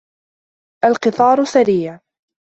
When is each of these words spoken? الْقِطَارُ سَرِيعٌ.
الْقِطَارُ 0.85 1.43
سَرِيعٌ. 1.45 1.99